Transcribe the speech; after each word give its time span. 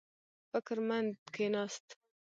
فکر 0.51 0.77
مند 0.87 1.13
کېناست. 1.33 1.85